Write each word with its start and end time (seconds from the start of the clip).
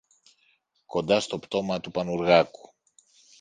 κοντά 0.85 1.19
στο 1.19 1.39
πτώμα 1.39 1.79
του 1.79 1.91
Πανουργάκου. 1.91 2.73